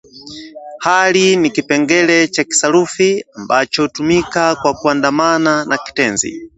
[0.79, 6.41] hali ni kipengele cha kisarufi ambacho hutumika kwa kuandamana na kitenzi